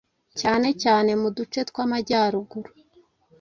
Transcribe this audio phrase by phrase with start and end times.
[0.39, 2.69] cyane cyane mu duce tw’amajyaruguru